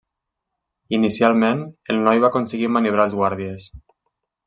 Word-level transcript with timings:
Inicialment, 0.99 1.63
el 1.95 2.01
noi 2.09 2.25
va 2.25 2.33
aconseguir 2.33 2.73
maniobrar 2.79 3.07
els 3.11 3.19
guàrdies. 3.23 3.73